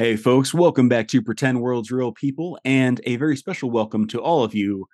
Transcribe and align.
Hey, 0.00 0.14
folks, 0.14 0.54
welcome 0.54 0.88
back 0.88 1.08
to 1.08 1.20
Pretend 1.20 1.60
World's 1.60 1.90
Real 1.90 2.12
People, 2.12 2.56
and 2.64 3.00
a 3.02 3.16
very 3.16 3.36
special 3.36 3.68
welcome 3.68 4.06
to 4.06 4.22
all 4.22 4.44
of 4.44 4.54
you 4.54 4.86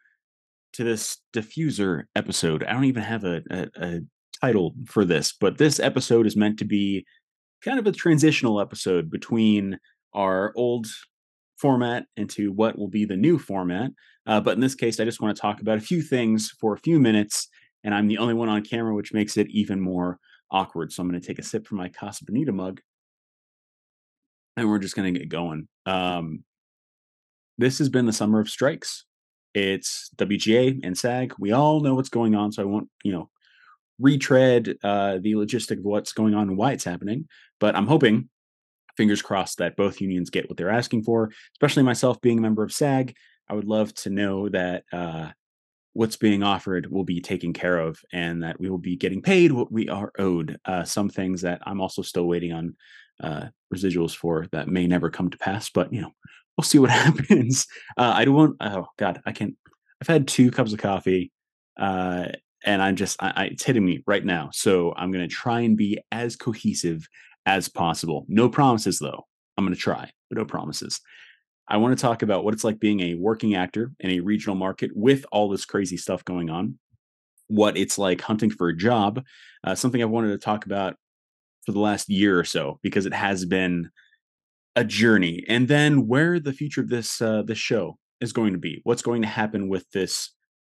to 0.73 0.83
this 0.83 1.19
diffuser 1.35 2.05
episode. 2.17 2.65
I 2.65 2.73
don't 2.73 2.87
even 2.87 3.03
have 3.03 3.23
a, 3.23 3.43
a, 3.51 3.69
a, 3.77 4.01
title 4.41 4.75
for 4.87 5.05
this, 5.05 5.35
but 5.39 5.59
this 5.59 5.79
episode 5.79 6.27
is 6.27 6.37
meant 6.37 6.59
to 6.61 6.65
be 6.65 7.05
kind 7.63 7.79
of 7.79 7.87
a 7.87 7.93
transitional 7.93 8.63
episode 8.63 9.11
between 9.11 9.79
our 10.15 10.55
old 10.57 10.87
format 11.59 12.07
into 12.17 12.51
what 12.51 12.79
will 12.79 12.89
be 12.89 13.05
the 13.05 13.15
new 13.15 13.39
format. 13.39 13.91
Uh, 14.27 14.41
but 14.41 14.55
in 14.55 14.61
this 14.61 14.75
case, 14.75 14.99
I 15.01 15.05
just 15.05 15.21
want 15.21 15.37
to 15.37 15.41
talk 15.41 15.61
about 15.61 15.77
a 15.77 15.83
few 15.83 16.01
things 16.01 16.51
for 16.59 16.73
a 16.73 16.81
few 16.81 16.99
minutes, 16.99 17.47
and 17.85 17.95
I'm 17.95 18.09
the 18.09 18.17
only 18.17 18.33
one 18.33 18.49
on 18.49 18.65
camera, 18.65 18.95
which 18.95 19.13
makes 19.13 19.37
it 19.37 19.49
even 19.51 19.83
more 19.83 20.19
awkward. 20.51 20.93
So 20.93 21.03
I'm 21.03 21.11
going 21.11 21.21
to 21.21 21.27
take 21.27 21.39
a 21.39 21.43
sip 21.43 21.67
from 21.67 21.77
my 21.77 21.91
Casa 21.91 22.25
Bonita 22.25 22.53
mug 22.53 22.81
and 24.57 24.69
we're 24.69 24.79
just 24.79 24.97
going 24.97 25.13
to 25.13 25.19
get 25.19 25.29
going. 25.29 25.69
Um, 25.87 26.45
this 27.59 27.79
has 27.79 27.89
been 27.89 28.07
the 28.07 28.13
summer 28.13 28.41
of 28.41 28.51
strikes. 28.51 29.05
It's 29.55 30.11
WGA 30.17 30.81
and 30.83 30.97
SAG. 30.99 31.35
We 31.39 31.53
all 31.53 31.81
know 31.81 31.95
what's 31.95 32.09
going 32.09 32.35
on, 32.35 32.53
so 32.53 32.63
I 32.63 32.67
won't, 32.67 32.89
you 33.05 33.13
know, 33.13 33.31
retread 34.01 34.77
uh, 34.83 35.19
the 35.21 35.35
logistic 35.35 35.79
of 35.79 35.85
what's 35.85 36.13
going 36.13 36.35
on 36.35 36.49
and 36.49 36.57
why 36.57 36.73
it's 36.73 36.85
happening. 36.85 37.29
But 37.61 37.77
I'm 37.77 37.87
hoping, 37.87 38.29
fingers 38.97 39.23
crossed, 39.23 39.59
that 39.59 39.77
both 39.77 40.01
unions 40.01 40.31
get 40.31 40.49
what 40.49 40.57
they're 40.57 40.71
asking 40.71 41.05
for. 41.05 41.31
Especially 41.55 41.85
myself 41.85 42.21
being 42.21 42.39
a 42.39 42.43
member 42.43 42.65
of 42.65 42.73
SAG, 42.73 43.15
I 43.49 43.55
would 43.55 43.67
love 43.67 43.95
to 43.95 44.11
know 44.11 44.49
that 44.49 44.85
uh, 44.93 45.31
what's 45.93 46.17
being 46.17 46.43
offered 46.43 46.91
will 46.91 47.05
be 47.05 47.21
taken 47.21 47.53
care 47.53 47.79
of, 47.79 48.01
and 48.13 48.43
that 48.43 48.59
we 48.59 48.69
will 48.69 48.79
be 48.79 48.97
getting 48.97 49.23
paid 49.23 49.53
what 49.53 49.71
we 49.71 49.89
are 49.89 50.11
owed. 50.19 50.59
Uh, 50.65 50.83
some 50.83 51.09
things 51.09 51.43
that 51.43 51.61
I'm 51.65 51.81
also 51.81 52.03
still 52.03 52.27
waiting 52.27 52.53
on 52.53 52.75
uh, 53.23 53.47
residuals 53.73 54.15
for 54.15 54.47
that 54.53 54.69
may 54.69 54.87
never 54.87 55.11
come 55.11 55.31
to 55.31 55.39
pass. 55.39 55.71
But 55.71 55.93
you 55.93 56.01
know, 56.03 56.13
we'll 56.57 56.65
see 56.65 56.79
what 56.79 56.91
happens. 56.91 57.67
Uh, 57.97 58.13
I 58.15 58.25
don't 58.25 58.35
want. 58.35 58.57
Oh 58.61 58.87
God, 58.99 59.21
I 59.27 59.33
can't. 59.33 59.55
I've 60.01 60.09
had 60.09 60.29
two 60.29 60.51
cups 60.51 60.73
of 60.73 60.79
coffee, 60.79 61.33
uh, 61.79 62.27
and 62.65 62.83
I'm 62.83 62.97
just. 62.97 63.23
I, 63.23 63.33
I, 63.37 63.45
it's 63.47 63.65
hitting 63.65 63.85
me 63.85 64.03
right 64.07 64.25
now. 64.25 64.51
So 64.53 64.95
I'm 64.97 65.11
going 65.11 65.27
to 65.27 65.35
try 65.35 65.61
and 65.61 65.77
be 65.77 65.99
as 66.13 66.37
cohesive 66.37 67.07
as 67.47 67.69
possible. 67.69 68.25
No 68.29 68.49
promises 68.49 68.99
though. 68.99 69.27
I'm 69.57 69.65
going 69.65 69.75
to 69.75 69.81
try, 69.81 70.11
but 70.29 70.39
no 70.39 70.45
promises. 70.45 71.01
I 71.67 71.79
want 71.79 71.97
to 71.97 72.03
talk 72.03 72.23
about 72.23 72.45
what 72.45 72.53
it's 72.53 72.65
like 72.65 72.79
being 72.79 73.01
a 73.01 73.15
working 73.15 73.55
actor 73.55 73.93
in 74.01 74.11
a 74.11 74.21
regional 74.21 74.57
market 74.57 74.91
with 74.95 75.25
all 75.33 75.49
this 75.49 75.65
crazy 75.65 75.97
stuff 75.97 76.25
going 76.25 76.51
on. 76.51 76.79
What 77.47 77.77
it's 77.77 77.97
like 77.97 78.21
hunting 78.21 78.51
for 78.51 78.69
a 78.69 78.77
job. 78.77 79.25
Uh, 79.63 79.75
something 79.75 80.03
I've 80.03 80.11
wanted 80.11 80.31
to 80.31 80.39
talk 80.39 80.67
about 80.67 80.97
for 81.65 81.73
the 81.73 81.81
last 81.81 82.09
year 82.09 82.39
or 82.39 82.45
so 82.45 82.79
because 82.83 83.07
it 83.07 83.15
has 83.15 83.45
been 83.45 83.91
a 84.77 84.85
journey. 84.85 85.45
And 85.49 85.69
then 85.69 86.07
where 86.07 86.41
the 86.41 86.53
future 86.53 86.81
of 86.81 86.89
this 86.89 87.21
uh, 87.21 87.43
this 87.43 87.59
show 87.59 87.99
is 88.21 88.33
going 88.33 88.53
to 88.53 88.59
be. 88.59 88.81
What's 88.85 89.03
going 89.03 89.23
to 89.23 89.29
happen 89.29 89.69
with 89.69 89.89
this 89.91 90.31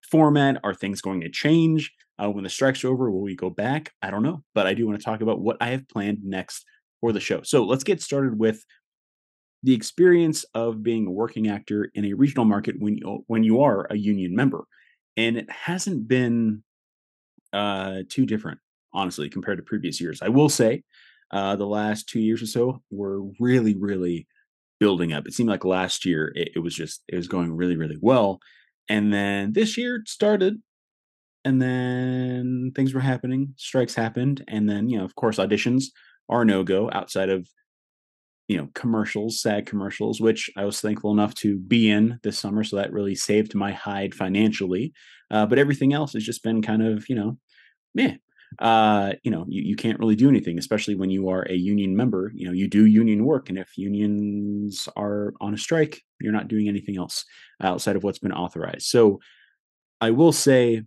format? 0.09 0.59
Are 0.63 0.73
things 0.73 1.02
going 1.02 1.22
to 1.22 1.30
change 1.30 1.91
uh, 2.19 2.30
when 2.30 2.44
the 2.44 2.50
strike's 2.50 2.83
over? 2.83 3.09
Will 3.09 3.22
we 3.22 3.35
go 3.35 3.50
back? 3.50 3.91
I 4.02 4.11
don't 4.11 4.23
know, 4.23 4.44
but 4.53 4.67
I 4.67 4.73
do 4.73 4.85
want 4.85 5.00
to 5.00 5.05
talk 5.05 5.22
about 5.22 5.41
what 5.41 5.58
I 5.61 5.69
have 5.69 5.88
planned 5.88 6.19
next 6.23 6.66
for 7.00 7.11
the 7.11 7.19
show. 7.19 7.41
So 7.44 7.63
let's 7.63 7.83
get 7.83 8.02
started 8.02 8.38
with 8.38 8.63
the 9.61 9.73
experience 9.73 10.44
of 10.53 10.83
being 10.83 11.07
a 11.07 11.11
working 11.11 11.47
actor 11.47 11.89
in 11.94 12.05
a 12.05 12.13
regional 12.13 12.45
market 12.45 12.75
when 12.80 12.97
you 12.97 13.23
when 13.28 13.44
you 13.44 13.61
are 13.61 13.88
a 13.89 13.95
union 13.95 14.35
member, 14.35 14.66
and 15.16 15.38
it 15.38 15.50
hasn't 15.50 16.07
been 16.07 16.63
uh, 17.53 18.00
too 18.09 18.25
different 18.25 18.59
honestly, 18.94 19.30
compared 19.30 19.58
to 19.58 19.63
previous 19.63 19.99
years. 19.99 20.22
I 20.22 20.30
will 20.30 20.49
say 20.49 20.83
uh, 21.31 21.55
the 21.55 21.67
last 21.67 22.08
two 22.08 22.19
years 22.19 22.41
or 22.41 22.47
so 22.47 22.81
were 22.91 23.23
really, 23.39 23.75
really 23.75 24.27
building 24.80 25.13
up. 25.13 25.27
It 25.27 25.33
seemed 25.33 25.50
like 25.50 25.66
last 25.66 26.05
year 26.05 26.31
it, 26.35 26.50
it 26.55 26.59
was 26.59 26.75
just, 26.75 27.03
it 27.08 27.16
was 27.16 27.27
going 27.27 27.52
really, 27.52 27.77
really 27.77 27.97
well. 28.02 28.39
And 28.89 29.13
then 29.13 29.53
this 29.53 29.77
year 29.77 30.03
started 30.05 30.61
and 31.45 31.61
then 31.61 32.72
things 32.75 32.94
were 32.94 33.01
happening 33.01 33.53
strikes 33.57 33.95
happened 33.95 34.44
and 34.47 34.69
then 34.69 34.90
you 34.90 34.97
know 34.97 35.06
of 35.06 35.16
course 35.16 35.38
auditions 35.38 35.85
are 36.29 36.45
no 36.45 36.63
go 36.63 36.89
outside 36.91 37.29
of 37.29 37.47
you 38.47 38.57
know 38.57 38.69
commercials 38.73 39.41
SAG 39.41 39.66
commercials 39.66 40.22
which 40.22 40.50
i 40.57 40.66
was 40.66 40.79
thankful 40.79 41.12
enough 41.12 41.34
to 41.35 41.57
be 41.57 41.89
in 41.89 42.19
this 42.23 42.39
summer 42.39 42.63
so 42.63 42.75
that 42.75 42.91
really 42.91 43.16
saved 43.16 43.56
my 43.56 43.72
hide 43.72 44.13
financially 44.13 44.94
uh, 45.31 45.45
but 45.45 45.59
everything 45.59 45.94
else 45.94 46.13
has 46.13 46.23
just 46.23 46.44
been 46.44 46.62
kind 46.62 46.85
of 46.85 47.07
you 47.09 47.16
know 47.16 47.38
meh 47.95 48.16
uh, 48.59 49.14
you 49.24 49.31
know, 49.31 49.46
you, 49.47 49.62
you 49.64 49.75
can't 49.75 50.00
really 50.00 50.16
do 50.16 50.30
anything, 50.30 50.58
especially 50.58 50.96
when 50.96 51.09
you 51.09 51.30
are 51.30 51.44
a 51.50 51.53
union 51.53 51.96
member. 51.96 52.31
You 52.36 52.47
know, 52.47 52.53
you 52.53 52.68
do 52.68 52.86
union 52.86 53.25
work, 53.25 53.50
and 53.50 53.58
if 53.58 53.78
unions 53.78 54.88
are 54.96 55.34
on 55.41 55.53
a 55.53 55.58
strike, 55.58 56.02
you're 56.19 56.34
not 56.34 56.47
doing 56.47 56.68
anything 56.68 56.97
else 56.97 57.25
outside 57.62 57.96
of 57.96 58.03
what's 58.03 58.19
been 58.19 58.34
authorized. 58.34 58.88
So, 58.88 59.19
I 60.02 60.12
will 60.12 60.34
say, 60.34 60.84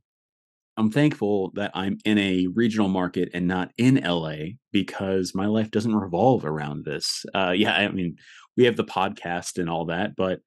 I'm 0.77 0.91
thankful 0.91 1.53
that 1.55 1.71
I'm 1.75 1.99
in 2.05 2.19
a 2.19 2.49
regional 2.49 2.89
market 2.89 3.31
and 3.33 3.49
not 3.49 3.71
in 3.79 3.97
LA 3.97 4.57
because 4.73 5.35
my 5.35 5.47
life 5.47 5.71
doesn't 5.71 5.95
revolve 5.95 6.45
around 6.45 6.85
this. 6.85 7.25
Uh, 7.35 7.55
yeah, 7.57 7.73
I 7.73 7.89
mean, 7.89 8.17
we 8.57 8.65
have 8.65 8.77
the 8.77 8.85
podcast 8.85 9.59
and 9.59 9.71
all 9.71 9.87
that, 9.87 10.17
but 10.17 10.41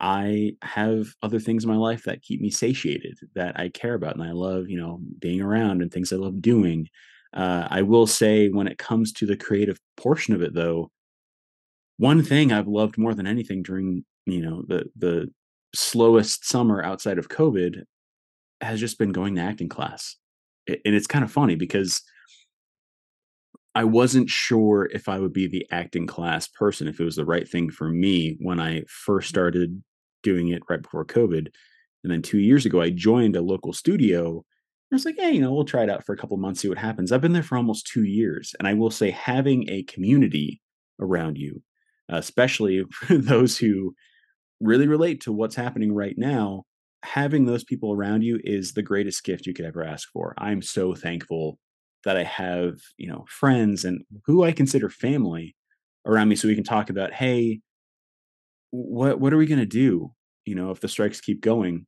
I 0.00 0.52
have 0.62 1.06
other 1.22 1.40
things 1.40 1.64
in 1.64 1.70
my 1.70 1.76
life 1.76 2.04
that 2.04 2.22
keep 2.22 2.40
me 2.40 2.50
satiated, 2.50 3.18
that 3.34 3.58
I 3.58 3.70
care 3.70 3.94
about, 3.94 4.14
and 4.14 4.24
I 4.24 4.32
love, 4.32 4.68
you 4.68 4.78
know, 4.78 5.00
being 5.18 5.40
around 5.40 5.80
and 5.82 5.90
things 5.90 6.12
I 6.12 6.16
love 6.16 6.42
doing. 6.42 6.88
Uh, 7.32 7.66
I 7.70 7.82
will 7.82 8.06
say, 8.06 8.48
when 8.48 8.68
it 8.68 8.78
comes 8.78 9.12
to 9.14 9.26
the 9.26 9.36
creative 9.36 9.80
portion 9.96 10.34
of 10.34 10.42
it, 10.42 10.54
though, 10.54 10.90
one 11.98 12.22
thing 12.22 12.52
I've 12.52 12.68
loved 12.68 12.98
more 12.98 13.14
than 13.14 13.26
anything 13.26 13.62
during, 13.62 14.04
you 14.26 14.40
know, 14.40 14.64
the 14.68 14.90
the 14.96 15.30
slowest 15.74 16.46
summer 16.46 16.82
outside 16.82 17.18
of 17.18 17.28
COVID 17.28 17.82
has 18.60 18.80
just 18.80 18.98
been 18.98 19.12
going 19.12 19.34
to 19.36 19.42
acting 19.42 19.68
class, 19.68 20.16
and 20.66 20.78
it's 20.84 21.06
kind 21.06 21.24
of 21.24 21.32
funny 21.32 21.56
because 21.56 22.02
I 23.76 23.84
wasn't 23.84 24.30
sure 24.30 24.88
if 24.90 25.06
I 25.06 25.18
would 25.18 25.34
be 25.34 25.46
the 25.46 25.66
acting 25.70 26.06
class 26.06 26.48
person, 26.48 26.88
if 26.88 26.98
it 26.98 27.04
was 27.04 27.16
the 27.16 27.26
right 27.26 27.46
thing 27.46 27.68
for 27.70 27.90
me 27.90 28.38
when 28.40 28.58
I 28.58 28.84
first 28.88 29.26
mm-hmm. 29.26 29.34
started 29.34 29.82
doing 30.22 30.48
it 30.48 30.62
right 30.70 30.80
before 30.80 31.04
COVID. 31.04 31.48
And 32.02 32.10
then 32.10 32.22
two 32.22 32.38
years 32.38 32.64
ago, 32.64 32.80
I 32.80 32.88
joined 32.88 33.36
a 33.36 33.42
local 33.42 33.74
studio. 33.74 34.42
I 34.90 34.94
was 34.94 35.04
like, 35.04 35.16
hey, 35.18 35.32
you 35.32 35.42
know, 35.42 35.52
we'll 35.52 35.66
try 35.66 35.82
it 35.82 35.90
out 35.90 36.06
for 36.06 36.14
a 36.14 36.16
couple 36.16 36.38
months, 36.38 36.62
see 36.62 36.70
what 36.70 36.78
happens. 36.78 37.12
I've 37.12 37.20
been 37.20 37.34
there 37.34 37.42
for 37.42 37.58
almost 37.58 37.86
two 37.86 38.04
years. 38.04 38.54
And 38.58 38.66
I 38.66 38.72
will 38.72 38.90
say, 38.90 39.10
having 39.10 39.68
a 39.68 39.82
community 39.82 40.62
around 40.98 41.36
you, 41.36 41.62
especially 42.08 42.82
those 43.10 43.58
who 43.58 43.94
really 44.58 44.86
relate 44.86 45.20
to 45.24 45.32
what's 45.32 45.54
happening 45.54 45.92
right 45.92 46.16
now, 46.16 46.64
having 47.02 47.44
those 47.44 47.62
people 47.62 47.92
around 47.92 48.22
you 48.22 48.40
is 48.42 48.72
the 48.72 48.82
greatest 48.82 49.22
gift 49.22 49.46
you 49.46 49.52
could 49.52 49.66
ever 49.66 49.84
ask 49.84 50.08
for. 50.10 50.32
I'm 50.38 50.62
so 50.62 50.94
thankful 50.94 51.58
that 52.06 52.16
I 52.16 52.22
have, 52.24 52.78
you 52.96 53.08
know, 53.08 53.26
friends 53.28 53.84
and 53.84 54.00
who 54.24 54.44
I 54.44 54.52
consider 54.52 54.88
family 54.88 55.54
around 56.06 56.28
me 56.28 56.36
so 56.36 56.48
we 56.48 56.54
can 56.54 56.64
talk 56.64 56.88
about, 56.88 57.12
hey, 57.12 57.60
what 58.70 59.20
what 59.20 59.32
are 59.32 59.36
we 59.36 59.46
going 59.46 59.60
to 59.60 59.66
do, 59.66 60.12
you 60.44 60.54
know, 60.54 60.70
if 60.70 60.80
the 60.80 60.88
strikes 60.88 61.20
keep 61.20 61.40
going? 61.42 61.86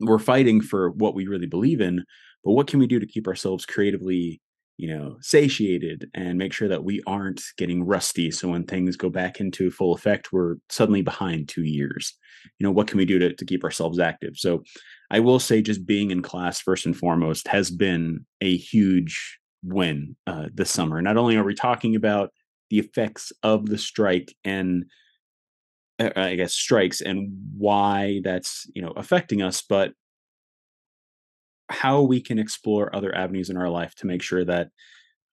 We're 0.00 0.18
fighting 0.18 0.60
for 0.60 0.90
what 0.90 1.14
we 1.14 1.26
really 1.26 1.46
believe 1.46 1.80
in, 1.80 2.04
but 2.44 2.52
what 2.52 2.66
can 2.66 2.80
we 2.80 2.86
do 2.86 2.98
to 2.98 3.06
keep 3.06 3.28
ourselves 3.28 3.64
creatively, 3.64 4.40
you 4.78 4.88
know, 4.92 5.16
satiated 5.20 6.10
and 6.12 6.38
make 6.38 6.52
sure 6.52 6.68
that 6.68 6.82
we 6.84 7.00
aren't 7.06 7.40
getting 7.56 7.84
rusty 7.84 8.30
so 8.32 8.48
when 8.48 8.64
things 8.64 8.96
go 8.96 9.10
back 9.10 9.40
into 9.40 9.70
full 9.70 9.94
effect 9.94 10.32
we're 10.32 10.56
suddenly 10.70 11.02
behind 11.02 11.48
2 11.48 11.62
years. 11.62 12.18
You 12.58 12.64
know, 12.64 12.72
what 12.72 12.88
can 12.88 12.98
we 12.98 13.04
do 13.04 13.20
to 13.20 13.32
to 13.32 13.44
keep 13.44 13.62
ourselves 13.62 14.00
active? 14.00 14.34
So 14.36 14.64
I 15.12 15.20
will 15.20 15.38
say 15.38 15.62
just 15.62 15.86
being 15.86 16.10
in 16.10 16.22
class 16.22 16.60
first 16.60 16.84
and 16.86 16.96
foremost 16.96 17.46
has 17.48 17.70
been 17.70 18.26
a 18.40 18.56
huge 18.56 19.38
win 19.62 20.16
uh, 20.26 20.46
this 20.52 20.70
summer. 20.70 21.00
Not 21.02 21.16
only 21.16 21.36
are 21.36 21.44
we 21.44 21.54
talking 21.54 21.96
about 21.96 22.30
the 22.70 22.78
effects 22.78 23.32
of 23.42 23.66
the 23.66 23.78
strike 23.78 24.34
and 24.44 24.86
uh, 25.98 26.10
I 26.16 26.36
guess 26.36 26.54
strikes 26.54 27.00
and 27.00 27.30
why 27.56 28.20
that's 28.24 28.66
you 28.74 28.82
know 28.82 28.92
affecting 28.96 29.42
us, 29.42 29.62
but 29.62 29.92
how 31.68 32.02
we 32.02 32.20
can 32.20 32.38
explore 32.38 32.94
other 32.94 33.14
avenues 33.14 33.50
in 33.50 33.56
our 33.56 33.68
life 33.68 33.94
to 33.96 34.06
make 34.06 34.22
sure 34.22 34.44
that 34.44 34.68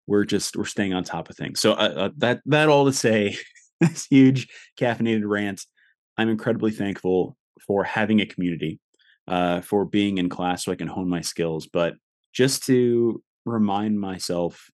we're 0.07 0.25
just 0.25 0.55
we're 0.55 0.65
staying 0.65 0.93
on 0.93 1.03
top 1.03 1.29
of 1.29 1.35
things. 1.35 1.59
So 1.59 1.73
uh, 1.73 1.93
uh, 1.95 2.09
that 2.17 2.41
that 2.45 2.69
all 2.69 2.85
to 2.85 2.93
say, 2.93 3.37
this 3.81 4.05
huge 4.09 4.47
caffeinated 4.79 5.23
rant. 5.25 5.65
I'm 6.17 6.29
incredibly 6.29 6.71
thankful 6.71 7.37
for 7.65 7.85
having 7.85 8.19
a 8.19 8.25
community, 8.25 8.79
uh, 9.27 9.61
for 9.61 9.85
being 9.85 10.17
in 10.17 10.27
class 10.27 10.65
so 10.65 10.71
I 10.71 10.75
can 10.75 10.87
hone 10.87 11.07
my 11.07 11.21
skills, 11.21 11.67
but 11.71 11.93
just 12.33 12.65
to 12.65 13.23
remind 13.49 13.99
myself 13.99 14.69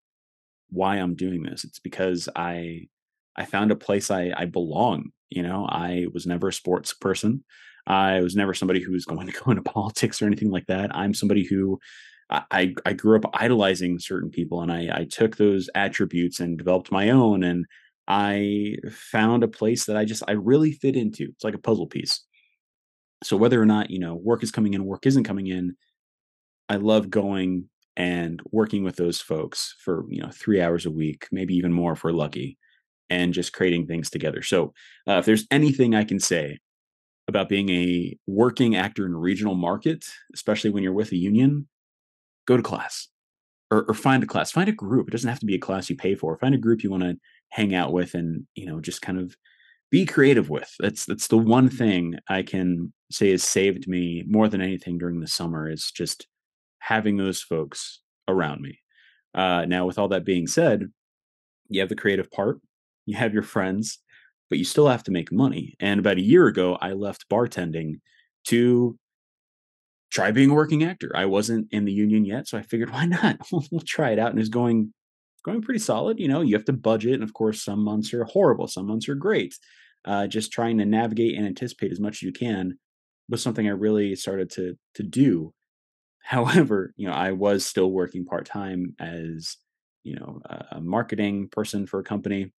why 0.70 0.98
I'm 0.98 1.16
doing 1.16 1.44
this. 1.44 1.64
It's 1.64 1.80
because 1.80 2.30
I 2.36 2.88
I 3.36 3.46
found 3.46 3.72
a 3.72 3.76
place 3.76 4.12
I 4.12 4.32
I 4.36 4.46
belong. 4.46 5.12
You 5.30 5.44
know, 5.44 5.66
I 5.68 6.08
was 6.14 6.26
never 6.26 6.50
a 6.50 6.54
sports 6.54 6.94
person. 6.94 7.44
I 7.88 8.22
was 8.22 8.36
never 8.36 8.54
somebody 8.54 8.82
who 8.82 8.92
was 8.92 9.06
going 9.06 9.28
to 9.32 9.34
go 9.34 9.52
into 9.52 9.64
politics 9.64 10.22
or 10.22 10.26
anything 10.26 10.52
like 10.52 10.68
that. 10.68 10.96
I'm 10.96 11.14
somebody 11.14 11.44
who 11.44 11.80
I, 12.30 12.74
I 12.86 12.94
grew 12.94 13.18
up 13.18 13.30
idolizing 13.36 14.00
certain 14.00 14.32
people 14.32 14.62
and 14.62 14.72
I, 14.72 14.90
I 14.92 15.04
took 15.06 15.38
those 15.38 15.70
attributes 15.76 16.40
and 16.40 16.58
developed 16.58 16.92
my 16.92 17.12
own. 17.12 17.44
And 17.44 17.66
I 18.08 18.78
found 18.92 19.44
a 19.44 19.48
place 19.48 19.86
that 19.86 19.98
I 19.98 20.06
just 20.06 20.24
I 20.28 20.32
really 20.32 20.72
fit 20.72 20.96
into. 20.96 21.26
It's 21.26 21.44
like 21.44 21.54
a 21.54 21.60
puzzle 21.60 21.88
piece. 21.88 22.26
So 23.24 23.38
whether 23.38 23.62
or 23.62 23.66
not, 23.66 23.92
you 23.92 24.00
know, 24.00 24.16
work 24.16 24.44
is 24.44 24.52
coming 24.52 24.74
in, 24.74 24.86
work 24.86 25.06
isn't 25.06 25.24
coming 25.24 25.48
in, 25.48 25.76
I 26.68 26.78
love 26.78 27.10
going 27.10 27.70
and 27.98 28.42
working 28.52 28.84
with 28.84 28.98
those 28.98 29.22
folks 29.22 29.76
for, 29.80 30.06
you 30.10 30.22
know, 30.22 30.30
3 30.32 30.62
hours 30.62 30.86
a 30.86 30.92
week, 30.92 31.28
maybe 31.32 31.56
even 31.56 31.74
more 31.74 31.94
if 31.94 32.04
we're 32.04 32.12
lucky, 32.12 32.58
and 33.10 33.34
just 33.34 33.54
creating 33.54 33.88
things 33.88 34.10
together. 34.10 34.42
So, 34.42 34.74
uh, 35.08 35.14
if 35.14 35.26
there's 35.26 35.48
anything 35.52 35.96
I 35.96 36.04
can 36.04 36.20
say 36.20 36.60
about 37.28 37.50
being 37.50 37.70
a 37.70 38.18
working 38.28 38.76
actor 38.76 39.06
in 39.06 39.14
a 39.14 39.18
regional 39.18 39.56
market, 39.56 40.06
especially 40.34 40.70
when 40.70 40.84
you're 40.84 40.94
with 40.94 41.12
a 41.12 41.18
union, 41.18 41.68
go 42.46 42.58
to 42.58 42.64
class 42.64 43.08
or, 43.72 43.86
or 43.88 43.94
find 43.94 44.24
a 44.24 44.28
class, 44.28 44.52
find 44.52 44.70
a 44.70 44.74
group. 44.74 45.08
It 45.08 45.12
doesn't 45.12 45.30
have 45.30 45.40
to 45.40 45.46
be 45.46 45.56
a 45.56 45.60
class 45.60 45.90
you 45.90 45.96
pay 45.96 46.16
for. 46.16 46.38
Find 46.38 46.56
a 46.56 46.60
group 46.60 46.84
you 46.84 46.92
want 46.92 47.04
to 47.04 47.18
hang 47.50 47.74
out 47.74 47.94
with 47.94 48.14
and, 48.14 48.46
you 48.56 48.66
know, 48.66 48.80
just 48.80 49.02
kind 49.02 49.20
of 49.20 49.36
be 49.92 50.06
creative 50.06 50.50
with. 50.50 50.72
That's 50.80 51.06
that's 51.06 51.28
the 51.28 51.38
one 51.38 51.70
thing 51.70 52.16
I 52.30 52.44
can 52.44 52.94
say 53.12 53.32
has 53.32 53.44
saved 53.44 53.88
me 53.88 54.24
more 54.28 54.48
than 54.48 54.62
anything 54.62 54.98
during 54.98 55.20
the 55.20 55.28
summer 55.28 55.70
is 55.70 55.92
just 55.92 56.28
having 56.86 57.18
those 57.18 57.42
folks 57.42 58.02
around 58.28 58.62
me. 58.62 58.80
Uh, 59.34 59.66
now, 59.66 59.88
with 59.88 59.98
all 59.98 60.08
that 60.08 60.24
being 60.24 60.46
said, 60.46 60.92
you 61.68 61.80
have 61.80 61.90
the 61.90 61.96
creative 61.96 62.30
part, 62.30 62.60
you 63.08 63.18
have 63.18 63.34
your 63.34 63.44
friends, 63.44 64.00
but 64.50 64.60
you 64.60 64.66
still 64.66 64.88
have 64.88 65.04
to 65.04 65.12
make 65.12 65.32
money. 65.32 65.74
And 65.80 66.00
about 66.00 66.18
a 66.18 66.22
year 66.22 66.46
ago, 66.46 66.78
I 66.80 66.92
left 66.92 67.28
bartending 67.28 68.02
to 68.46 68.98
try 70.12 70.30
being 70.30 70.52
a 70.52 70.54
working 70.54 70.84
actor. 70.84 71.12
I 71.16 71.26
wasn't 71.26 71.68
in 71.72 71.86
the 71.86 71.92
union 71.92 72.24
yet, 72.24 72.48
so 72.48 72.58
I 72.58 72.62
figured 72.62 72.90
why 72.94 73.06
not? 73.08 73.40
we'll 73.52 73.82
try 73.82 74.12
it 74.12 74.20
out. 74.20 74.30
And 74.30 74.40
it's 74.40 74.50
going 74.50 74.94
going 75.44 75.64
pretty 75.64 75.80
solid. 75.80 76.20
You 76.20 76.28
know, 76.28 76.42
you 76.42 76.56
have 76.56 76.66
to 76.66 76.74
budget, 76.74 77.16
and 77.16 77.24
of 77.24 77.34
course, 77.34 77.64
some 77.64 77.84
months 77.84 78.14
are 78.14 78.26
horrible, 78.26 78.68
some 78.68 78.86
months 78.86 79.10
are 79.10 79.16
great. 79.16 79.56
Uh, 80.06 80.28
just 80.28 80.52
trying 80.52 80.78
to 80.78 80.86
navigate 80.86 81.36
and 81.36 81.48
anticipate 81.48 81.92
as 81.92 82.00
much 82.00 82.18
as 82.18 82.22
you 82.22 82.32
can 82.32 82.78
was 83.28 83.42
something 83.42 83.68
I 83.68 83.72
really 83.72 84.16
started 84.16 84.52
to 84.52 84.78
to 84.94 85.04
do. 85.04 85.52
However, 86.26 86.92
you 86.98 87.08
know, 87.08 87.14
I 87.14 87.34
was 87.34 87.64
still 87.64 87.92
working 87.92 88.26
part 88.26 88.48
time 88.48 88.96
as 89.00 89.58
you 90.04 90.16
know 90.16 90.42
a, 90.72 90.82
marketing 90.82 91.50
person 91.50 91.86
for 91.86 92.00
a 92.00 92.04
company, 92.04 92.52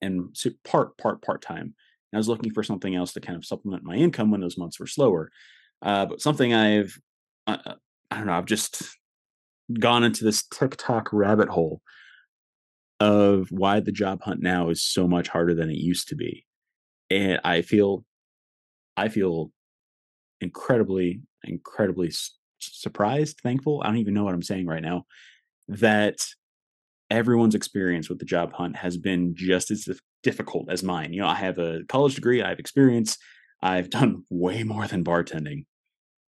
and 0.00 0.34
part 0.64 0.96
part 0.96 1.20
part 1.20 1.42
time. 1.42 1.74
I 2.14 2.16
was 2.16 2.28
looking 2.28 2.54
for 2.54 2.62
something 2.62 2.94
else 2.94 3.12
to 3.12 3.20
kind 3.20 3.36
of 3.36 3.44
supplement 3.44 3.84
my 3.84 3.96
income 3.96 4.30
when 4.30 4.40
those 4.40 4.56
months 4.56 4.80
were 4.80 4.86
slower. 4.86 5.30
Uh, 5.82 6.06
but 6.06 6.22
something 6.22 6.54
I've 6.54 6.98
uh, 7.46 7.58
uh 7.66 7.74
I 8.10 8.16
don't 8.16 8.26
know 8.26 8.32
I've 8.32 8.46
just 8.46 8.82
gone 9.78 10.02
into 10.02 10.24
this 10.24 10.44
TikTok 10.44 11.10
rabbit 11.12 11.50
hole 11.50 11.82
of 12.98 13.48
why 13.50 13.80
the 13.80 13.92
job 13.92 14.22
hunt 14.22 14.40
now 14.40 14.70
is 14.70 14.82
so 14.82 15.06
much 15.06 15.28
harder 15.28 15.54
than 15.54 15.68
it 15.68 15.76
used 15.76 16.08
to 16.08 16.14
be. 16.14 16.46
And 17.10 17.40
I 17.44 17.60
feel 17.60 18.06
I 18.96 19.08
feel 19.08 19.50
incredibly 20.40 21.20
incredibly 21.44 22.10
surprised, 22.58 23.40
thankful, 23.42 23.82
I 23.82 23.88
don't 23.88 23.98
even 23.98 24.14
know 24.14 24.24
what 24.24 24.34
I'm 24.34 24.42
saying 24.42 24.66
right 24.66 24.82
now, 24.82 25.04
that 25.68 26.26
everyone's 27.10 27.54
experience 27.54 28.08
with 28.08 28.18
the 28.18 28.24
job 28.24 28.52
hunt 28.52 28.76
has 28.76 28.96
been 28.96 29.34
just 29.34 29.70
as 29.70 29.88
difficult 30.22 30.70
as 30.70 30.82
mine. 30.82 31.12
You 31.12 31.20
know, 31.20 31.28
I 31.28 31.34
have 31.36 31.58
a 31.58 31.80
college 31.88 32.16
degree, 32.16 32.42
I 32.42 32.48
have 32.48 32.58
experience, 32.58 33.16
I've 33.62 33.90
done 33.98 34.24
way 34.30 34.62
more 34.62 34.86
than 34.86 35.04
bartending. 35.04 35.66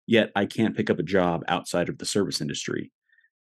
Yet 0.06 0.30
I 0.34 0.46
can't 0.46 0.76
pick 0.76 0.88
up 0.88 0.98
a 0.98 1.02
job 1.02 1.44
outside 1.48 1.88
of 1.88 1.98
the 1.98 2.06
service 2.06 2.40
industry. 2.40 2.90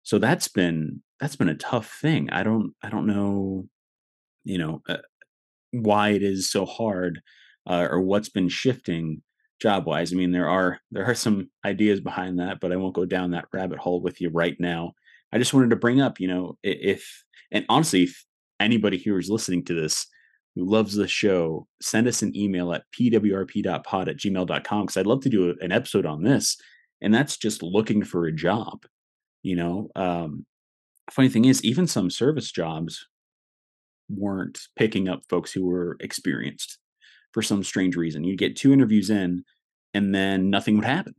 So 0.03 0.17
that's 0.17 0.47
been 0.47 1.01
that's 1.19 1.35
been 1.35 1.49
a 1.49 1.55
tough 1.55 1.97
thing. 2.01 2.29
I 2.29 2.43
don't 2.43 2.73
I 2.81 2.89
don't 2.89 3.07
know, 3.07 3.67
you 4.43 4.57
know, 4.57 4.81
uh, 4.87 4.97
why 5.71 6.09
it 6.09 6.23
is 6.23 6.49
so 6.49 6.65
hard 6.65 7.21
uh, 7.67 7.87
or 7.89 8.01
what's 8.01 8.29
been 8.29 8.49
shifting 8.49 9.21
job 9.63 9.85
wise. 9.85 10.11
I 10.11 10.17
mean, 10.17 10.31
there 10.31 10.49
are 10.49 10.79
there 10.91 11.05
are 11.05 11.15
some 11.15 11.49
ideas 11.65 12.01
behind 12.01 12.37
that, 12.39 12.59
but 12.59 12.71
I 12.71 12.75
won't 12.75 12.93
go 12.93 13.05
down 13.05 13.31
that 13.31 13.47
rabbit 13.53 13.79
hole 13.79 14.01
with 14.01 14.19
you 14.19 14.29
right 14.29 14.57
now. 14.59 14.93
I 15.31 15.37
just 15.39 15.53
wanted 15.53 15.69
to 15.69 15.77
bring 15.77 16.01
up, 16.01 16.19
you 16.19 16.27
know, 16.27 16.57
if 16.63 17.23
and 17.51 17.65
honestly, 17.69 18.03
if 18.03 18.25
anybody 18.59 18.97
here 18.97 19.17
is 19.17 19.29
listening 19.29 19.63
to 19.65 19.73
this 19.73 20.05
who 20.55 20.69
loves 20.69 20.93
the 20.93 21.07
show, 21.07 21.65
send 21.81 22.07
us 22.07 22.21
an 22.21 22.35
email 22.35 22.73
at 22.73 22.83
pwrp.pod 22.91 24.09
at 24.09 24.17
gmail.com 24.17 24.81
because 24.85 24.97
I'd 24.97 25.07
love 25.07 25.21
to 25.21 25.29
do 25.29 25.55
an 25.61 25.71
episode 25.71 26.05
on 26.05 26.23
this. 26.23 26.57
And 27.01 27.13
that's 27.13 27.37
just 27.37 27.63
looking 27.63 28.03
for 28.03 28.25
a 28.25 28.31
job. 28.31 28.85
You 29.41 29.55
know, 29.55 29.89
um, 29.95 30.45
funny 31.09 31.29
thing 31.29 31.45
is, 31.45 31.63
even 31.63 31.87
some 31.87 32.09
service 32.09 32.51
jobs 32.51 33.07
weren't 34.09 34.59
picking 34.75 35.07
up 35.07 35.21
folks 35.29 35.51
who 35.51 35.65
were 35.65 35.97
experienced 36.01 36.77
for 37.33 37.41
some 37.41 37.63
strange 37.63 37.95
reason. 37.95 38.23
You 38.23 38.37
get 38.37 38.55
two 38.55 38.71
interviews 38.71 39.09
in, 39.09 39.43
and 39.93 40.13
then 40.13 40.49
nothing 40.49 40.75
would 40.75 40.85
happen. 40.85 41.15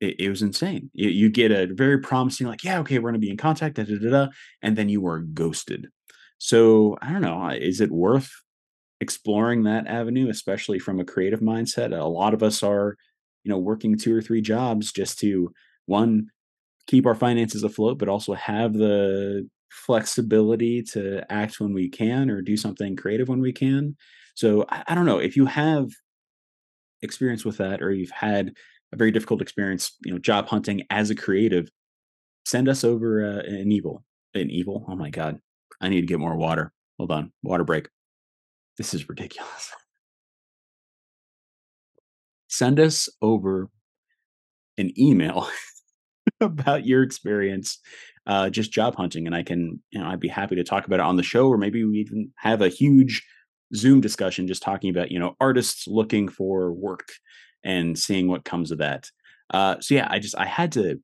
It, 0.00 0.20
it 0.20 0.28
was 0.28 0.42
insane. 0.42 0.90
You, 0.94 1.10
you, 1.10 1.30
get 1.30 1.50
a 1.50 1.66
very 1.72 1.98
promising, 1.98 2.46
like, 2.46 2.64
yeah, 2.64 2.78
okay, 2.80 2.98
we're 2.98 3.10
going 3.10 3.20
to 3.20 3.26
be 3.26 3.30
in 3.30 3.36
contact, 3.36 3.76
da, 3.76 3.84
da, 3.84 3.98
da, 3.98 4.10
da, 4.10 4.28
and 4.62 4.76
then 4.76 4.88
you 4.88 5.00
were 5.00 5.20
ghosted. 5.20 5.88
So 6.38 6.96
I 7.02 7.12
don't 7.12 7.22
know. 7.22 7.48
Is 7.48 7.80
it 7.80 7.90
worth 7.90 8.30
exploring 9.00 9.64
that 9.64 9.86
avenue, 9.86 10.30
especially 10.30 10.78
from 10.78 11.00
a 11.00 11.04
creative 11.04 11.40
mindset? 11.40 11.98
A 11.98 12.04
lot 12.04 12.34
of 12.34 12.42
us 12.42 12.62
are, 12.62 12.96
you 13.44 13.50
know, 13.50 13.58
working 13.58 13.96
two 13.96 14.14
or 14.14 14.22
three 14.22 14.40
jobs 14.40 14.90
just 14.90 15.18
to 15.20 15.52
one 15.86 16.30
keep 16.86 17.06
our 17.06 17.14
finances 17.14 17.62
afloat, 17.62 17.98
but 17.98 18.08
also 18.08 18.32
have 18.34 18.72
the 18.72 19.48
flexibility 19.70 20.82
to 20.82 21.24
act 21.30 21.60
when 21.60 21.72
we 21.72 21.88
can 21.88 22.30
or 22.30 22.42
do 22.42 22.56
something 22.56 22.96
creative 22.96 23.28
when 23.28 23.40
we 23.40 23.52
can. 23.52 23.96
So 24.34 24.64
I, 24.68 24.84
I 24.88 24.94
don't 24.94 25.06
know 25.06 25.18
if 25.18 25.36
you 25.36 25.46
have 25.46 25.90
experience 27.02 27.44
with 27.44 27.56
that 27.58 27.82
or 27.82 27.92
you've 27.92 28.10
had 28.10 28.52
a 28.92 28.96
very 28.96 29.10
difficult 29.10 29.40
experience, 29.40 29.96
you 30.04 30.12
know, 30.12 30.18
job 30.18 30.48
hunting 30.48 30.82
as 30.90 31.10
a 31.10 31.14
creative, 31.14 31.68
send 32.44 32.68
us 32.68 32.84
over 32.84 33.24
uh, 33.24 33.42
an 33.46 33.70
evil. 33.72 34.04
An 34.34 34.50
evil? 34.50 34.84
Oh 34.88 34.96
my 34.96 35.10
god. 35.10 35.38
I 35.80 35.88
need 35.88 36.00
to 36.02 36.06
get 36.06 36.18
more 36.18 36.36
water. 36.36 36.72
Hold 36.98 37.12
on. 37.12 37.32
Water 37.42 37.64
break. 37.64 37.88
This 38.76 38.94
is 38.94 39.08
ridiculous. 39.08 39.72
Send 42.48 42.80
us 42.80 43.08
over 43.22 43.70
an 44.76 44.92
email 44.98 45.48
about 46.40 46.84
your 46.84 47.02
experience 47.02 47.78
uh, 48.26 48.50
just 48.50 48.72
job 48.72 48.94
hunting, 48.94 49.26
and 49.26 49.34
I 49.34 49.42
can, 49.42 49.80
you 49.90 50.00
know, 50.00 50.06
I'd 50.06 50.20
be 50.20 50.28
happy 50.28 50.56
to 50.56 50.64
talk 50.64 50.86
about 50.86 51.00
it 51.00 51.06
on 51.06 51.16
the 51.16 51.22
show, 51.22 51.48
or 51.48 51.56
maybe 51.56 51.84
we 51.84 51.98
even 51.98 52.30
have 52.36 52.62
a 52.62 52.68
huge 52.68 53.22
Zoom 53.74 54.00
discussion 54.00 54.46
just 54.46 54.62
talking 54.62 54.90
about, 54.90 55.10
you 55.10 55.18
know, 55.18 55.36
artists 55.40 55.86
looking 55.86 56.28
for 56.28 56.72
work 56.72 57.12
and 57.64 57.98
seeing 57.98 58.28
what 58.28 58.44
comes 58.44 58.70
of 58.70 58.78
that. 58.78 59.10
Uh, 59.52 59.76
so 59.80 59.94
yeah, 59.94 60.08
I 60.10 60.18
just 60.18 60.36
I 60.36 60.46
had 60.46 60.72
to 60.72 61.00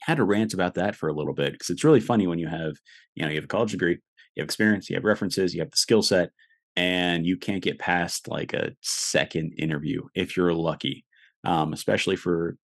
had 0.00 0.16
to 0.16 0.24
rant 0.24 0.52
about 0.52 0.74
that 0.74 0.96
for 0.96 1.08
a 1.08 1.12
little 1.12 1.34
bit 1.34 1.52
because 1.52 1.70
it's 1.70 1.84
really 1.84 2.00
funny 2.00 2.26
when 2.26 2.38
you 2.38 2.48
have, 2.48 2.74
you 3.14 3.22
know, 3.22 3.28
you 3.28 3.36
have 3.36 3.44
a 3.44 3.48
college 3.48 3.72
degree, 3.72 3.98
you 4.34 4.40
have 4.40 4.44
experience, 4.44 4.90
you 4.90 4.96
have 4.96 5.04
references, 5.04 5.54
you 5.54 5.60
have 5.60 5.70
the 5.70 5.76
skill 5.76 6.02
set, 6.02 6.30
and 6.76 7.24
you 7.26 7.36
can't 7.36 7.62
get 7.62 7.78
past 7.78 8.28
like 8.28 8.52
a 8.52 8.72
second 8.80 9.52
interview 9.58 10.02
if 10.14 10.36
you're 10.36 10.54
lucky, 10.54 11.04
um, 11.44 11.72
especially 11.72 12.16
for 12.16 12.56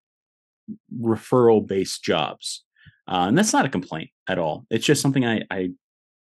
referral 1.00 1.66
based 1.66 2.02
jobs. 2.02 2.64
Uh, 3.06 3.26
and 3.28 3.38
that's 3.38 3.52
not 3.52 3.64
a 3.64 3.70
complaint 3.70 4.10
at 4.28 4.38
all. 4.38 4.66
It's 4.70 4.84
just 4.84 5.00
something 5.00 5.24
I, 5.24 5.42
I 5.50 5.70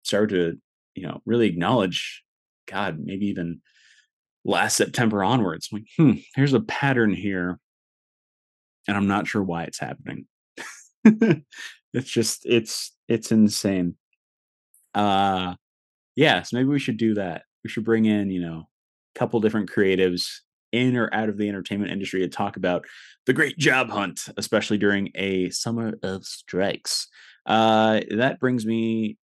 started 0.03 0.35
to, 0.35 0.59
you 0.95 1.07
know, 1.07 1.21
really 1.25 1.47
acknowledge. 1.47 2.23
God, 2.67 2.99
maybe 3.03 3.27
even 3.27 3.61
last 4.45 4.77
September 4.77 5.23
onwards. 5.23 5.69
like, 5.71 5.85
hmm, 5.97 6.13
there's 6.35 6.53
a 6.53 6.59
pattern 6.59 7.13
here, 7.13 7.59
and 8.87 8.97
I'm 8.97 9.07
not 9.07 9.27
sure 9.27 9.43
why 9.43 9.63
it's 9.63 9.79
happening. 9.79 10.25
it's 11.05 12.09
just 12.09 12.45
it's 12.45 12.95
it's 13.07 13.31
insane. 13.31 13.95
Uh 14.93 15.55
yeah, 16.15 16.43
so 16.43 16.57
maybe 16.57 16.69
we 16.69 16.79
should 16.79 16.97
do 16.97 17.15
that. 17.15 17.43
We 17.63 17.69
should 17.69 17.85
bring 17.85 18.05
in, 18.05 18.29
you 18.29 18.41
know, 18.41 18.67
a 19.15 19.19
couple 19.19 19.39
different 19.39 19.69
creatives 19.69 20.25
in 20.71 20.97
or 20.97 21.09
out 21.13 21.29
of 21.29 21.37
the 21.37 21.47
entertainment 21.49 21.91
industry 21.91 22.21
to 22.21 22.27
talk 22.27 22.57
about 22.57 22.85
the 23.25 23.33
great 23.33 23.57
job 23.57 23.89
hunt, 23.89 24.21
especially 24.37 24.77
during 24.77 25.09
a 25.15 25.49
summer 25.51 25.93
of 26.03 26.25
strikes. 26.25 27.07
Uh, 27.45 28.01
that 28.11 28.39
brings 28.39 28.65
me 28.65 29.17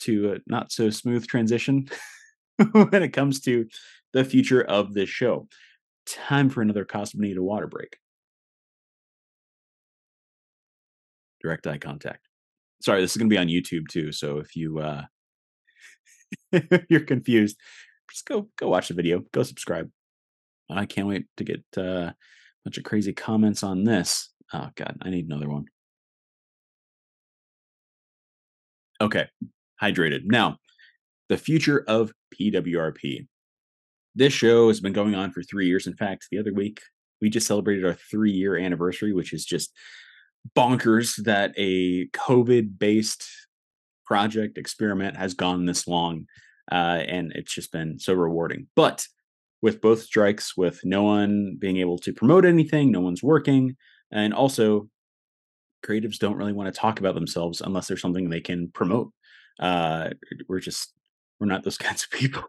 to 0.00 0.32
a 0.32 0.38
not 0.46 0.70
so 0.70 0.90
smooth 0.90 1.26
transition 1.26 1.88
when 2.72 3.02
it 3.02 3.12
comes 3.12 3.40
to 3.40 3.66
the 4.12 4.24
future 4.24 4.62
of 4.62 4.94
this 4.94 5.08
show. 5.08 5.48
Time 6.06 6.48
for 6.48 6.62
another 6.62 6.84
cost 6.84 7.14
of 7.14 7.20
need 7.20 7.36
a 7.36 7.42
water 7.42 7.66
break. 7.66 7.98
Direct 11.42 11.66
eye 11.66 11.78
contact. 11.78 12.26
Sorry, 12.82 13.00
this 13.00 13.12
is 13.12 13.16
going 13.16 13.28
to 13.28 13.34
be 13.34 13.38
on 13.38 13.48
YouTube 13.48 13.88
too. 13.88 14.12
So 14.12 14.38
if 14.38 14.56
you 14.56 14.78
uh, 14.78 15.02
you're 16.88 17.00
confused, 17.00 17.56
just 18.10 18.26
go 18.26 18.48
go 18.56 18.68
watch 18.68 18.88
the 18.88 18.94
video. 18.94 19.22
Go 19.32 19.42
subscribe. 19.42 19.90
I 20.70 20.86
can't 20.86 21.08
wait 21.08 21.26
to 21.36 21.44
get 21.44 21.62
uh, 21.76 22.10
a 22.10 22.14
bunch 22.64 22.78
of 22.78 22.84
crazy 22.84 23.12
comments 23.12 23.62
on 23.62 23.84
this. 23.84 24.30
Oh 24.52 24.68
god, 24.74 24.98
I 25.02 25.10
need 25.10 25.26
another 25.26 25.48
one. 25.48 25.66
Okay, 29.00 29.26
hydrated. 29.80 30.24
Now, 30.24 30.58
the 31.28 31.38
future 31.38 31.84
of 31.86 32.12
PWRP. 32.34 33.26
This 34.14 34.32
show 34.32 34.68
has 34.68 34.80
been 34.80 34.92
going 34.92 35.14
on 35.14 35.30
for 35.30 35.42
three 35.42 35.66
years. 35.66 35.86
In 35.86 35.94
fact, 35.94 36.26
the 36.30 36.38
other 36.38 36.52
week 36.52 36.80
we 37.20 37.30
just 37.30 37.46
celebrated 37.46 37.84
our 37.84 37.94
three 37.94 38.32
year 38.32 38.56
anniversary, 38.56 39.12
which 39.12 39.32
is 39.32 39.44
just 39.44 39.72
bonkers 40.56 41.16
that 41.24 41.52
a 41.56 42.08
COVID 42.08 42.78
based 42.78 43.28
project 44.06 44.56
experiment 44.58 45.16
has 45.16 45.34
gone 45.34 45.66
this 45.66 45.86
long. 45.86 46.26
Uh, 46.70 47.02
and 47.06 47.32
it's 47.34 47.52
just 47.52 47.72
been 47.72 47.98
so 47.98 48.12
rewarding. 48.14 48.66
But 48.74 49.06
with 49.62 49.80
both 49.80 50.02
strikes, 50.02 50.56
with 50.56 50.80
no 50.84 51.02
one 51.02 51.56
being 51.58 51.78
able 51.78 51.98
to 51.98 52.12
promote 52.12 52.44
anything, 52.44 52.90
no 52.90 53.00
one's 53.00 53.22
working, 53.22 53.76
and 54.12 54.32
also 54.32 54.88
creatives 55.84 56.18
don't 56.18 56.36
really 56.36 56.52
want 56.52 56.72
to 56.72 56.78
talk 56.78 57.00
about 57.00 57.14
themselves 57.14 57.60
unless 57.60 57.88
there's 57.88 58.00
something 58.00 58.28
they 58.28 58.40
can 58.40 58.70
promote. 58.70 59.10
Uh, 59.58 60.10
we're 60.48 60.60
just 60.60 60.92
we're 61.40 61.46
not 61.46 61.64
those 61.64 61.78
kinds 61.86 62.04
of 62.04 62.10
people, 62.10 62.44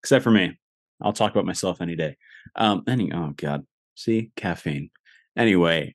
except 0.00 0.22
for 0.24 0.30
me. 0.30 0.58
I'll 1.02 1.12
talk 1.12 1.32
about 1.32 1.44
myself 1.44 1.80
any 1.80 1.94
day. 1.94 2.16
Um, 2.54 2.82
any 2.88 3.12
oh 3.12 3.34
god, 3.36 3.66
see 3.94 4.30
caffeine. 4.36 4.90
Anyway, 5.36 5.94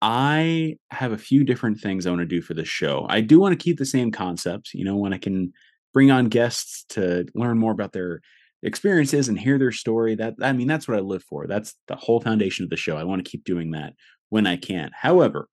I 0.00 0.76
have 0.90 1.12
a 1.12 1.18
few 1.18 1.44
different 1.44 1.80
things 1.80 2.06
I 2.06 2.10
want 2.10 2.20
to 2.20 2.26
do 2.26 2.40
for 2.40 2.54
this 2.54 2.68
show. 2.68 3.06
I 3.08 3.20
do 3.20 3.38
want 3.38 3.58
to 3.58 3.62
keep 3.62 3.78
the 3.78 3.84
same 3.84 4.10
concepts. 4.10 4.72
You 4.72 4.84
know, 4.84 4.96
when 4.96 5.12
I 5.12 5.18
can 5.18 5.52
bring 5.92 6.10
on 6.10 6.26
guests 6.26 6.84
to 6.90 7.26
learn 7.34 7.58
more 7.58 7.72
about 7.72 7.92
their 7.92 8.20
experiences 8.62 9.28
and 9.28 9.38
hear 9.38 9.58
their 9.58 9.72
story. 9.72 10.14
That 10.14 10.34
I 10.40 10.52
mean, 10.52 10.66
that's 10.66 10.88
what 10.88 10.96
I 10.96 11.00
live 11.00 11.22
for. 11.24 11.46
That's 11.46 11.74
the 11.86 11.96
whole 11.96 12.20
foundation 12.20 12.64
of 12.64 12.70
the 12.70 12.76
show. 12.76 12.96
I 12.96 13.04
want 13.04 13.24
to 13.24 13.30
keep 13.30 13.44
doing 13.44 13.72
that 13.72 13.94
when 14.28 14.46
I 14.46 14.56
can. 14.56 14.90
However, 14.94 15.48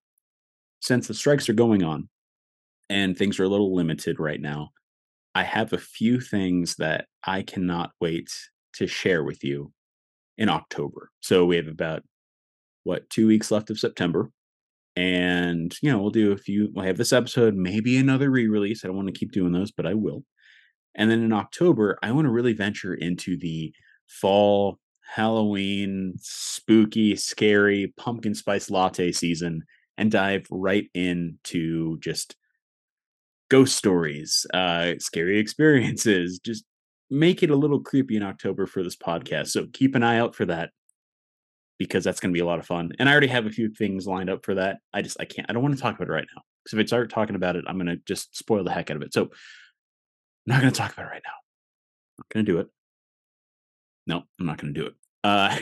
since 0.81 1.07
the 1.07 1.13
strikes 1.13 1.49
are 1.49 1.53
going 1.53 1.83
on 1.83 2.09
and 2.89 3.17
things 3.17 3.39
are 3.39 3.43
a 3.43 3.49
little 3.49 3.75
limited 3.75 4.19
right 4.19 4.41
now, 4.41 4.69
I 5.35 5.43
have 5.43 5.73
a 5.73 5.77
few 5.77 6.21
things 6.21 6.75
that 6.77 7.05
I 7.25 7.41
cannot 7.43 7.91
wait 7.99 8.29
to 8.75 8.87
share 8.87 9.23
with 9.23 9.43
you 9.43 9.73
in 10.37 10.49
October. 10.49 11.11
So 11.19 11.45
we 11.45 11.57
have 11.57 11.67
about 11.67 12.03
what 12.83 13.09
two 13.09 13.27
weeks 13.27 13.51
left 13.51 13.69
of 13.69 13.77
September. 13.77 14.31
And 14.95 15.75
you 15.81 15.91
know, 15.91 15.99
we'll 15.99 16.09
do 16.11 16.31
a 16.31 16.37
few. 16.37 16.69
We'll 16.73 16.85
have 16.85 16.97
this 16.97 17.11
episode, 17.11 17.53
maybe 17.53 17.97
another 17.97 18.31
re-release. 18.31 18.83
I 18.83 18.87
don't 18.87 18.95
want 18.95 19.09
to 19.09 19.19
keep 19.19 19.33
doing 19.33 19.51
those, 19.51 19.71
but 19.71 19.85
I 19.85 19.93
will. 19.93 20.23
And 20.95 21.11
then 21.11 21.21
in 21.21 21.33
October, 21.33 21.99
I 22.01 22.11
want 22.13 22.25
to 22.25 22.31
really 22.31 22.53
venture 22.53 22.93
into 22.93 23.37
the 23.37 23.73
fall, 24.07 24.79
Halloween, 25.15 26.13
spooky, 26.19 27.17
scary 27.17 27.93
pumpkin 27.97 28.33
spice 28.33 28.69
latte 28.69 29.11
season 29.11 29.63
and 29.97 30.09
dive 30.09 30.47
right 30.49 30.85
into 30.93 31.99
just 31.99 32.37
ghost 33.49 33.75
stories, 33.75 34.45
uh, 34.53 34.93
scary 34.99 35.39
experiences, 35.39 36.39
just 36.39 36.65
make 37.09 37.43
it 37.43 37.49
a 37.49 37.55
little 37.55 37.79
creepy 37.79 38.15
in 38.15 38.23
October 38.23 38.65
for 38.65 38.83
this 38.83 38.95
podcast. 38.95 39.49
So 39.49 39.67
keep 39.73 39.95
an 39.95 40.03
eye 40.03 40.19
out 40.19 40.35
for 40.35 40.45
that 40.45 40.71
because 41.77 42.03
that's 42.03 42.19
going 42.19 42.31
to 42.31 42.37
be 42.37 42.41
a 42.41 42.45
lot 42.45 42.59
of 42.59 42.65
fun. 42.65 42.91
And 42.99 43.09
I 43.09 43.11
already 43.11 43.27
have 43.27 43.45
a 43.45 43.51
few 43.51 43.69
things 43.69 44.07
lined 44.07 44.29
up 44.29 44.45
for 44.45 44.55
that. 44.55 44.77
I 44.93 45.01
just, 45.01 45.17
I 45.19 45.25
can't, 45.25 45.49
I 45.49 45.53
don't 45.53 45.61
want 45.61 45.75
to 45.75 45.81
talk 45.81 45.95
about 45.95 46.07
it 46.07 46.13
right 46.13 46.27
now. 46.35 46.41
Because 46.63 46.79
if 46.79 46.83
I 46.83 46.87
start 46.87 47.11
talking 47.11 47.35
about 47.35 47.55
it, 47.55 47.65
I'm 47.67 47.77
going 47.77 47.87
to 47.87 47.97
just 48.07 48.35
spoil 48.35 48.63
the 48.63 48.71
heck 48.71 48.89
out 48.89 48.97
of 48.97 49.03
it. 49.03 49.13
So 49.13 49.23
I'm 49.23 49.29
not 50.47 50.61
going 50.61 50.73
to 50.73 50.77
talk 50.77 50.93
about 50.93 51.05
it 51.05 51.09
right 51.09 51.21
now. 51.25 51.31
I'm 51.31 52.23
not 52.23 52.29
going 52.29 52.45
to 52.45 52.51
do 52.51 52.59
it. 52.59 52.67
No, 54.07 54.23
I'm 54.39 54.45
not 54.45 54.57
going 54.57 54.73
to 54.73 54.79
do 54.79 54.87
it. 54.87 54.93
Uh, 55.23 55.57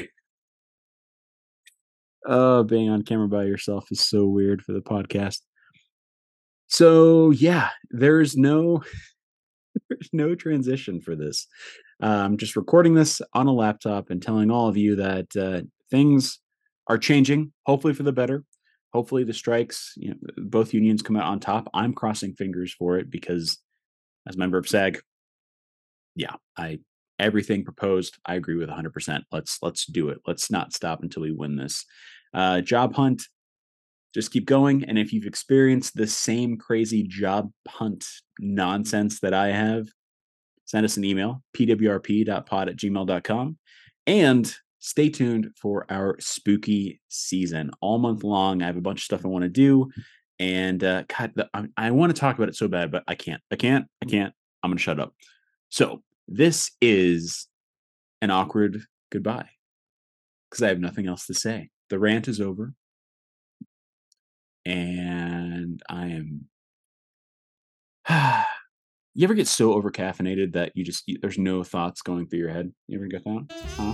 uh, 2.28 2.64
being 2.64 2.90
on 2.90 3.02
camera 3.04 3.28
by 3.28 3.44
yourself 3.44 3.88
is 3.92 4.00
so 4.00 4.28
weird 4.28 4.62
for 4.62 4.74
the 4.74 4.82
podcast. 4.82 5.40
So 6.74 7.30
yeah, 7.30 7.70
there's 7.92 8.36
no 8.36 8.82
there's 9.90 10.10
no 10.12 10.34
transition 10.34 11.02
for 11.02 11.16
this. 11.16 11.48
Uh, 12.02 12.08
I'm 12.08 12.36
just 12.36 12.56
recording 12.56 12.96
this 12.96 13.22
on 13.36 13.46
a 13.46 13.54
laptop 13.54 14.10
and 14.10 14.20
telling 14.20 14.50
all 14.50 14.68
of 14.68 14.76
you 14.76 14.96
that 14.96 15.28
uh, 15.36 15.62
things 15.92 16.40
are 16.88 16.98
changing, 16.98 17.54
hopefully 17.68 17.94
for 17.94 18.02
the 18.02 18.12
better. 18.12 18.44
Hopefully 18.92 19.24
the 19.24 19.34
strikes, 19.34 19.94
you 19.98 20.10
know, 20.10 20.16
both 20.38 20.74
unions 20.74 21.04
come 21.04 21.16
out 21.16 21.26
on 21.26 21.40
top. 21.40 21.70
I'm 21.76 21.94
crossing 21.94 22.34
fingers 22.34 22.74
for 22.74 22.98
it 22.98 23.12
because 23.12 23.60
as 24.28 24.36
a 24.36 24.40
member 24.40 24.58
of 24.58 24.68
SAG, 24.68 25.00
yeah, 26.16 26.34
I 26.58 26.80
everything 27.20 27.64
proposed, 27.64 28.18
I 28.26 28.34
agree 28.34 28.56
with 28.56 28.70
100%. 28.70 29.22
Let's 29.32 29.60
let's 29.62 29.86
do 29.86 30.10
it. 30.10 30.22
Let's 30.26 30.50
not 30.50 30.74
stop 30.74 31.04
until 31.04 31.22
we 31.22 31.32
win 31.32 31.56
this. 31.56 31.86
Uh, 32.34 32.62
job 32.62 32.96
hunt, 32.96 33.22
just 34.14 34.32
keep 34.32 34.46
going. 34.46 34.84
And 34.86 34.98
if 34.98 35.12
you've 35.12 35.26
experienced 35.26 35.96
the 35.96 36.08
same 36.08 36.58
crazy 36.58 37.04
job 37.04 37.52
hunt 37.68 38.06
nonsense 38.40 39.20
that 39.22 39.34
I 39.34 39.48
have, 39.48 39.88
send 40.66 40.86
us 40.86 40.98
an 40.98 41.04
email, 41.04 41.42
pwrp.pod 41.58 42.70
at 42.70 42.76
gmail.com. 42.76 43.58
And 44.06 44.56
stay 44.80 45.10
tuned 45.10 45.50
for 45.60 45.86
our 45.90 46.18
spooky 46.20 47.02
season 47.08 47.72
all 47.82 47.98
month 48.00 48.24
long. 48.24 48.62
I 48.62 48.68
have 48.68 48.78
a 48.78 48.82
bunch 48.82 49.00
of 49.00 49.06
stuff 49.06 49.26
I 49.26 49.30
want 49.30 49.44
to 49.44 49.50
do. 49.50 49.90
And 50.40 50.84
uh, 50.84 51.04
God, 51.08 51.32
the, 51.36 51.50
I, 51.54 51.66
I 51.78 51.92
want 51.92 52.14
to 52.14 52.20
talk 52.20 52.36
about 52.36 52.50
it 52.50 52.56
so 52.56 52.68
bad, 52.68 52.92
but 52.92 53.04
I 53.08 53.16
can't. 53.16 53.42
I 53.52 53.56
can't. 53.56 53.86
I 54.02 54.06
can't. 54.06 54.34
I'm 54.62 54.72
going 54.72 54.78
to 54.78 54.84
shut 54.84 55.00
up. 55.00 55.14
So 55.70 56.04
this 56.28 56.72
is 56.82 57.48
an 58.22 58.30
awkward 58.30 58.82
goodbye 59.12 59.50
because 60.50 60.64
I 60.64 60.68
have 60.68 60.80
nothing 60.80 61.08
else 61.08 61.26
to 61.28 61.34
say. 61.34 61.70
The 61.90 62.00
rant 62.00 62.28
is 62.28 62.42
over, 62.42 62.74
and 64.66 65.82
I 65.90 66.08
am. 66.08 66.46
you 69.14 69.24
ever 69.24 69.34
get 69.34 69.48
so 69.48 69.74
over 69.74 69.92
caffeinated 69.92 70.54
that 70.54 70.72
you 70.76 70.84
just 70.84 71.10
there's 71.22 71.38
no 71.38 71.64
thoughts 71.64 72.02
going 72.02 72.28
through 72.28 72.40
your 72.40 72.50
head? 72.50 72.72
You 72.88 72.98
ever 72.98 73.08
get 73.08 73.24
that? 73.24 73.46
Huh? 73.78 73.94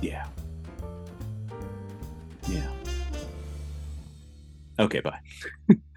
Yeah. 0.00 0.26
Yeah. 2.48 2.70
Okay, 4.78 5.00
bye. 5.00 5.18